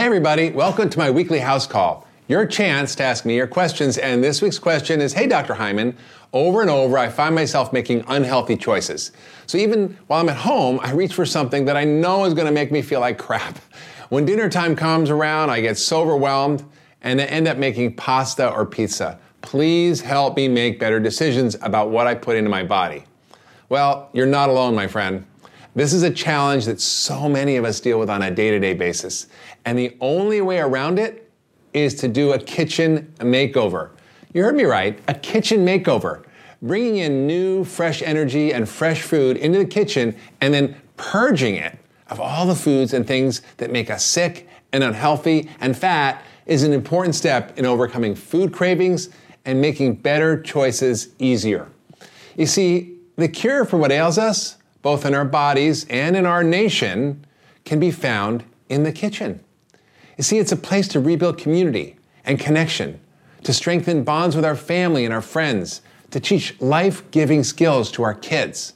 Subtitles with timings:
[0.00, 2.08] Hey, everybody, welcome to my weekly house call.
[2.26, 3.98] Your chance to ask me your questions.
[3.98, 5.52] And this week's question is Hey, Dr.
[5.52, 5.94] Hyman,
[6.32, 9.12] over and over, I find myself making unhealthy choices.
[9.46, 12.46] So even while I'm at home, I reach for something that I know is going
[12.46, 13.58] to make me feel like crap.
[14.08, 16.64] When dinner time comes around, I get so overwhelmed
[17.02, 19.18] and I end up making pasta or pizza.
[19.42, 23.04] Please help me make better decisions about what I put into my body.
[23.68, 25.26] Well, you're not alone, my friend.
[25.74, 28.58] This is a challenge that so many of us deal with on a day to
[28.58, 29.28] day basis.
[29.64, 31.30] And the only way around it
[31.72, 33.90] is to do a kitchen makeover.
[34.32, 36.24] You heard me right, a kitchen makeover.
[36.62, 41.78] Bringing in new, fresh energy and fresh food into the kitchen and then purging it
[42.08, 46.64] of all the foods and things that make us sick and unhealthy and fat is
[46.64, 49.08] an important step in overcoming food cravings
[49.44, 51.68] and making better choices easier.
[52.36, 56.42] You see, the cure for what ails us both in our bodies and in our
[56.42, 57.24] nation,
[57.64, 59.40] can be found in the kitchen.
[60.16, 63.00] You see, it's a place to rebuild community and connection,
[63.44, 68.02] to strengthen bonds with our family and our friends, to teach life giving skills to
[68.02, 68.74] our kids,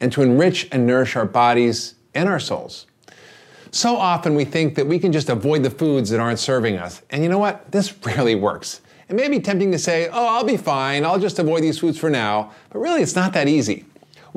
[0.00, 2.86] and to enrich and nourish our bodies and our souls.
[3.70, 7.02] So often we think that we can just avoid the foods that aren't serving us.
[7.10, 7.70] And you know what?
[7.70, 8.80] This rarely works.
[9.08, 11.98] It may be tempting to say, oh, I'll be fine, I'll just avoid these foods
[11.98, 12.52] for now.
[12.70, 13.86] But really, it's not that easy.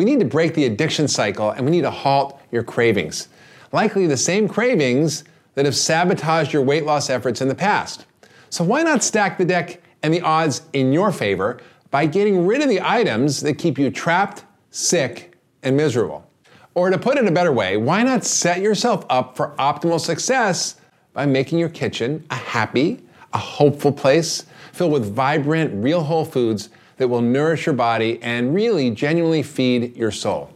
[0.00, 3.28] We need to break the addiction cycle and we need to halt your cravings.
[3.70, 5.24] Likely the same cravings
[5.56, 8.06] that have sabotaged your weight loss efforts in the past.
[8.48, 12.62] So why not stack the deck and the odds in your favor by getting rid
[12.62, 16.26] of the items that keep you trapped, sick, and miserable?
[16.74, 20.76] Or to put it a better way, why not set yourself up for optimal success
[21.12, 23.02] by making your kitchen a happy,
[23.34, 26.70] a hopeful place filled with vibrant, real whole foods
[27.00, 30.50] that will nourish your body and really genuinely feed your soul.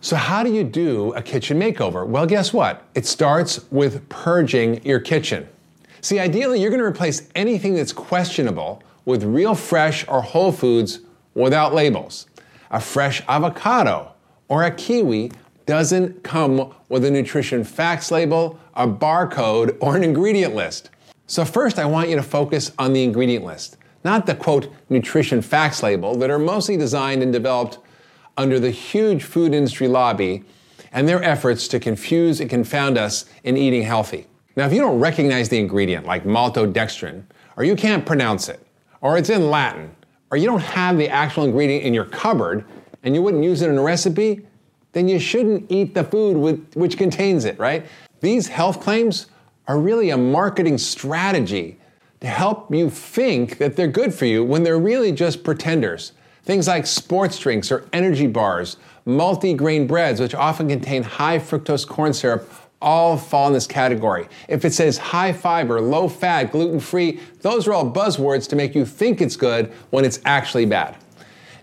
[0.00, 2.06] So, how do you do a kitchen makeover?
[2.06, 2.84] Well, guess what?
[2.94, 5.48] It starts with purging your kitchen.
[6.00, 11.00] See, ideally, you're going to replace anything that's questionable with real fresh or whole foods
[11.34, 12.28] without labels.
[12.70, 14.12] A fresh avocado
[14.46, 15.32] or a kiwi
[15.66, 20.90] doesn't come with a nutrition facts label, a barcode, or an ingredient list.
[21.26, 25.42] So, first, I want you to focus on the ingredient list not the quote nutrition
[25.42, 27.78] facts label that are mostly designed and developed
[28.36, 30.44] under the huge food industry lobby
[30.92, 34.26] and their efforts to confuse and confound us in eating healthy.
[34.56, 37.24] Now, if you don't recognize the ingredient like maltodextrin,
[37.56, 38.66] or you can't pronounce it,
[39.00, 39.94] or it's in Latin,
[40.30, 42.64] or you don't have the actual ingredient in your cupboard
[43.02, 44.46] and you wouldn't use it in a recipe,
[44.92, 47.86] then you shouldn't eat the food with, which contains it, right?
[48.20, 49.26] These health claims
[49.68, 51.78] are really a marketing strategy
[52.20, 56.12] to help you think that they're good for you when they're really just pretenders.
[56.42, 61.86] Things like sports drinks or energy bars, multi grain breads, which often contain high fructose
[61.86, 62.50] corn syrup,
[62.82, 64.28] all fall in this category.
[64.48, 68.74] If it says high fiber, low fat, gluten free, those are all buzzwords to make
[68.74, 70.96] you think it's good when it's actually bad.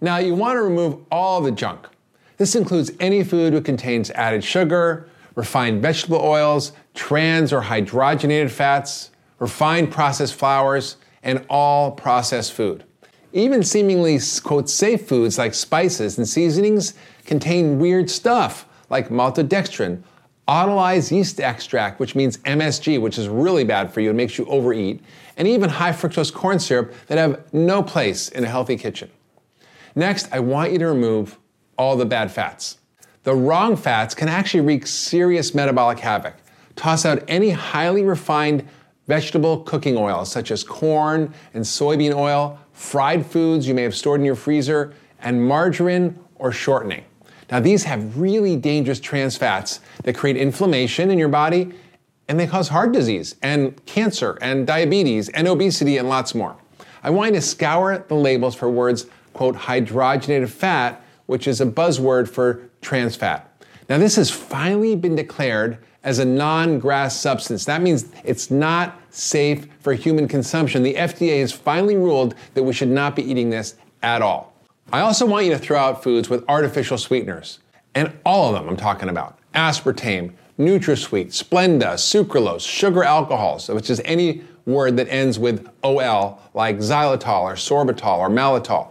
[0.00, 1.88] Now, you want to remove all the junk.
[2.36, 9.10] This includes any food that contains added sugar, refined vegetable oils, trans or hydrogenated fats,
[9.38, 12.84] refined processed flours, and all processed food.
[13.32, 20.02] Even seemingly, quote, safe foods like spices and seasonings contain weird stuff like maltodextrin,
[20.46, 24.44] autolyzed yeast extract, which means MSG, which is really bad for you and makes you
[24.46, 25.02] overeat,
[25.36, 29.10] and even high fructose corn syrup that have no place in a healthy kitchen.
[29.96, 31.38] Next, I want you to remove
[31.78, 32.78] all the bad fats.
[33.24, 36.34] The wrong fats can actually wreak serious metabolic havoc.
[36.76, 38.68] Toss out any highly refined
[39.06, 44.20] vegetable cooking oils such as corn and soybean oil, fried foods you may have stored
[44.20, 47.04] in your freezer, and margarine or shortening.
[47.50, 51.72] Now, these have really dangerous trans fats that create inflammation in your body
[52.28, 56.56] and they cause heart disease and cancer and diabetes and obesity and lots more.
[57.02, 61.66] I want you to scour the labels for words, quote, hydrogenated fat, which is a
[61.66, 63.50] buzzword for trans fat.
[63.88, 67.64] Now, this has finally been declared as a non GRAS substance.
[67.64, 70.82] That means it's not safe for human consumption.
[70.82, 74.52] The FDA has finally ruled that we should not be eating this at all.
[74.92, 77.58] I also want you to throw out foods with artificial sweeteners,
[77.94, 84.00] and all of them I'm talking about aspartame, NutraSweet, Splenda, sucralose, sugar alcohols, which is
[84.04, 88.90] any word that ends with OL, like xylitol or sorbitol or maltitol.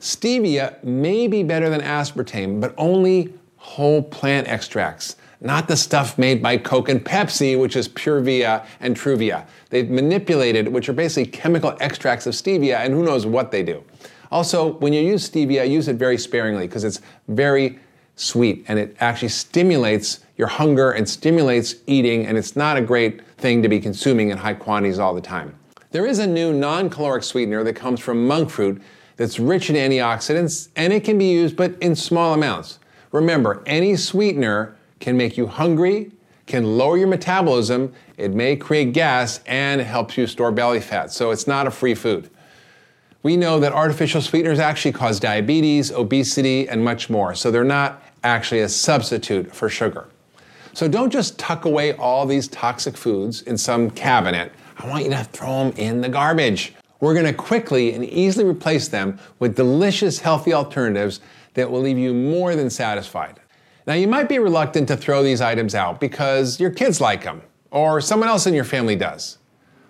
[0.00, 6.42] Stevia may be better than aspartame, but only whole plant extracts not the stuff made
[6.42, 9.46] by Coke and Pepsi, which is Purevia and Truvia.
[9.70, 13.84] They've manipulated, which are basically chemical extracts of stevia, and who knows what they do.
[14.30, 17.78] Also, when you use stevia, use it very sparingly because it's very
[18.16, 23.24] sweet and it actually stimulates your hunger and stimulates eating, and it's not a great
[23.38, 25.54] thing to be consuming in high quantities all the time.
[25.90, 28.82] There is a new non caloric sweetener that comes from monk fruit
[29.16, 32.78] that's rich in antioxidants and it can be used but in small amounts.
[33.10, 36.10] Remember, any sweetener can make you hungry,
[36.46, 41.12] can lower your metabolism, it may create gas, and helps you store belly fat.
[41.12, 42.30] So it's not a free food.
[43.22, 47.34] We know that artificial sweeteners actually cause diabetes, obesity, and much more.
[47.34, 50.06] So they're not actually a substitute for sugar.
[50.72, 54.52] So don't just tuck away all these toxic foods in some cabinet.
[54.78, 56.72] I want you to throw them in the garbage.
[57.00, 61.20] We're going to quickly and easily replace them with delicious, healthy alternatives
[61.54, 63.40] that will leave you more than satisfied.
[63.88, 67.40] Now, you might be reluctant to throw these items out because your kids like them
[67.70, 69.38] or someone else in your family does.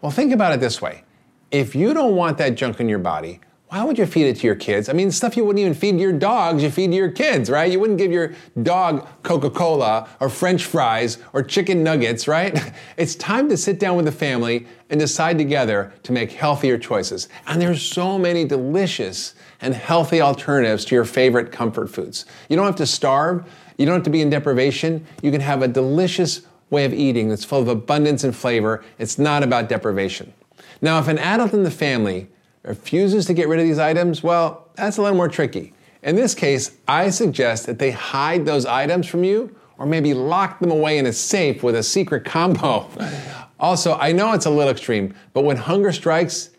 [0.00, 1.04] Well, think about it this way
[1.52, 3.38] if you don't want that junk in your body,
[3.68, 4.88] why would you feed it to your kids?
[4.88, 7.70] I mean, stuff you wouldn't even feed your dogs, you feed to your kids, right?
[7.70, 12.60] You wouldn't give your dog Coca Cola or French fries or chicken nuggets, right?
[12.96, 17.28] It's time to sit down with the family and decide together to make healthier choices.
[17.46, 22.26] And there's so many delicious and healthy alternatives to your favorite comfort foods.
[22.48, 23.44] You don't have to starve,
[23.76, 25.06] you don't have to be in deprivation.
[25.22, 28.84] You can have a delicious way of eating that's full of abundance and flavor.
[28.98, 30.32] It's not about deprivation.
[30.80, 32.28] Now, if an adult in the family
[32.62, 35.72] refuses to get rid of these items, well, that's a little more tricky.
[36.02, 40.60] In this case, I suggest that they hide those items from you or maybe lock
[40.60, 42.88] them away in a safe with a secret combo.
[43.60, 46.50] also, I know it's a little extreme, but when hunger strikes,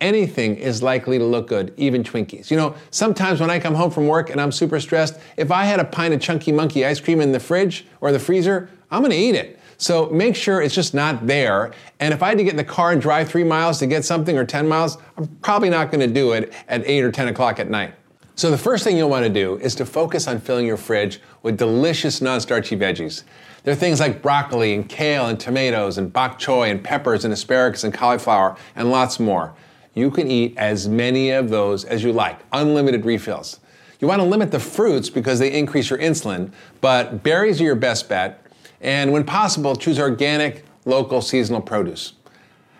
[0.00, 2.50] anything is likely to look good, even Twinkies.
[2.50, 5.64] You know, sometimes when I come home from work and I'm super stressed, if I
[5.64, 9.02] had a pint of Chunky Monkey ice cream in the fridge or the freezer, I'm
[9.02, 9.58] gonna eat it.
[9.76, 11.72] So make sure it's just not there.
[12.00, 14.04] And if I had to get in the car and drive three miles to get
[14.04, 17.60] something or 10 miles, I'm probably not to do it at 8 or 10 o'clock
[17.60, 17.94] at night.
[18.34, 21.20] So the first thing you'll want to do is to focus on filling your fridge
[21.42, 23.22] with delicious non-starchy veggies.
[23.64, 27.32] There are things like broccoli and kale and tomatoes and bok choy and peppers and
[27.32, 29.54] asparagus and cauliflower and lots more.
[29.94, 33.60] You can eat as many of those as you like, unlimited refills.
[34.00, 37.74] You want to limit the fruits because they increase your insulin, but berries are your
[37.74, 38.46] best bet.
[38.80, 42.12] And when possible, choose organic, local, seasonal produce.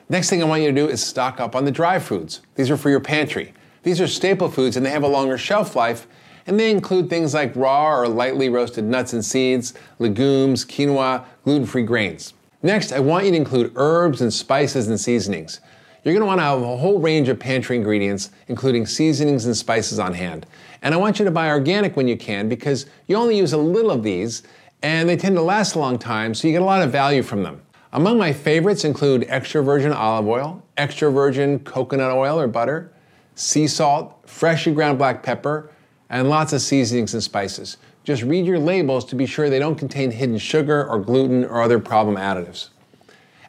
[0.08, 2.40] Next thing I want you to do is stock up on the dry foods.
[2.54, 3.52] These are for your pantry.
[3.82, 6.06] These are staple foods and they have a longer shelf life,
[6.46, 11.66] and they include things like raw or lightly roasted nuts and seeds, legumes, quinoa, gluten
[11.66, 12.32] free grains.
[12.62, 15.60] Next, I want you to include herbs and spices and seasonings.
[16.04, 19.56] You're going to want to have a whole range of pantry ingredients, including seasonings and
[19.56, 20.46] spices on hand.
[20.82, 23.58] And I want you to buy organic when you can because you only use a
[23.58, 24.42] little of these
[24.82, 27.22] and they tend to last a long time, so you get a lot of value
[27.22, 27.60] from them.
[27.92, 32.92] Among my favorites include extra virgin olive oil, extra virgin coconut oil or butter,
[33.34, 35.70] sea salt, freshly ground black pepper,
[36.10, 37.76] and lots of seasonings and spices.
[38.04, 41.60] Just read your labels to be sure they don't contain hidden sugar or gluten or
[41.60, 42.68] other problem additives.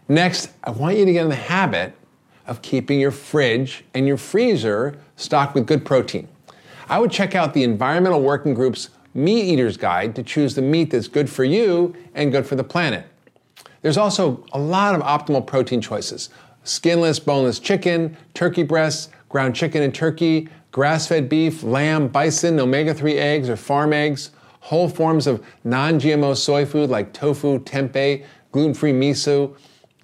[0.08, 1.94] Next, I want you to get in the habit
[2.50, 6.28] of keeping your fridge and your freezer stocked with good protein.
[6.90, 10.90] I would check out the Environmental Working Group's Meat Eater's Guide to choose the meat
[10.90, 13.06] that's good for you and good for the planet.
[13.82, 16.30] There's also a lot of optimal protein choices
[16.64, 22.94] skinless, boneless chicken, turkey breasts, ground chicken and turkey, grass fed beef, lamb, bison, omega
[22.94, 28.26] 3 eggs or farm eggs, whole forms of non GMO soy food like tofu, tempeh,
[28.52, 29.56] gluten free miso,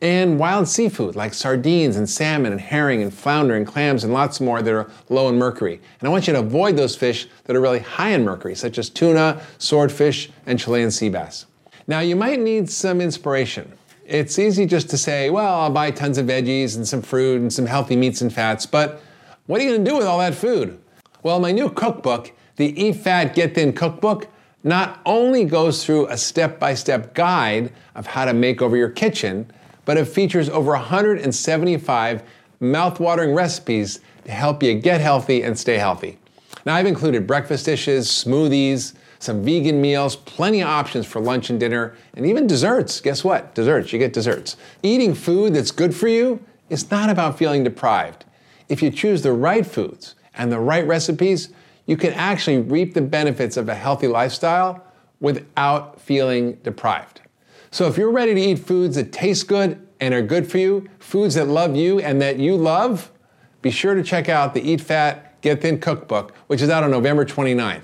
[0.01, 4.41] and wild seafood like sardines and salmon and herring and flounder and clams and lots
[4.41, 5.79] more that are low in mercury.
[5.99, 8.77] And I want you to avoid those fish that are really high in mercury, such
[8.77, 11.45] as tuna, swordfish, and Chilean sea bass.
[11.87, 13.71] Now, you might need some inspiration.
[14.05, 17.51] It's easy just to say, well, I'll buy tons of veggies and some fruit and
[17.51, 19.01] some healthy meats and fats, but
[19.47, 20.79] what are you going to do with all that food?
[21.23, 24.27] Well, my new cookbook, the Eat Fat, Get Thin cookbook,
[24.63, 28.89] not only goes through a step by step guide of how to make over your
[28.89, 29.51] kitchen,
[29.85, 32.23] but it features over 175
[32.61, 36.17] mouthwatering recipes to help you get healthy and stay healthy.
[36.65, 41.59] Now, I've included breakfast dishes, smoothies, some vegan meals, plenty of options for lunch and
[41.59, 42.99] dinner, and even desserts.
[43.01, 43.53] Guess what?
[43.55, 44.57] Desserts, you get desserts.
[44.83, 48.25] Eating food that's good for you is not about feeling deprived.
[48.67, 51.49] If you choose the right foods and the right recipes,
[51.85, 54.83] you can actually reap the benefits of a healthy lifestyle
[55.19, 57.21] without feeling deprived.
[57.75, 60.87] So if you're ready to eat foods that taste good and are good for you,
[60.97, 63.11] foods that love you and that you love,
[63.61, 66.91] be sure to check out the Eat Fat, Get Thin cookbook, which is out on
[66.91, 67.81] November 29th.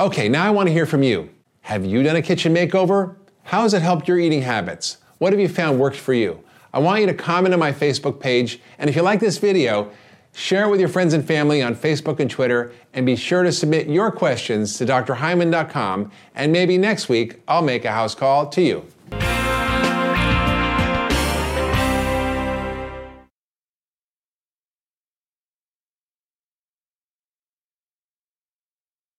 [0.00, 1.30] Okay, now I want to hear from you.
[1.60, 3.14] Have you done a kitchen makeover?
[3.44, 4.96] How has it helped your eating habits?
[5.18, 6.42] What have you found worked for you?
[6.72, 9.92] I want you to comment on my Facebook page, and if you like this video,
[10.34, 13.50] Share it with your friends and family on Facebook and Twitter, and be sure to
[13.50, 18.62] submit your questions to drhyman.com, and maybe next week I'll make a house call to
[18.62, 18.86] you.